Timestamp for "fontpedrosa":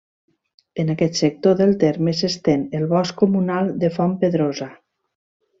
3.99-4.73